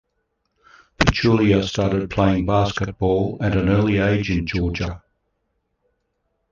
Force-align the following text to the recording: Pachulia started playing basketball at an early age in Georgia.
Pachulia 0.97 1.63
started 1.63 2.09
playing 2.09 2.47
basketball 2.47 3.37
at 3.39 3.55
an 3.55 3.69
early 3.69 3.99
age 3.99 4.31
in 4.31 4.47
Georgia. 4.47 5.03